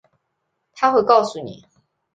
[0.73, 1.63] 她会告诉你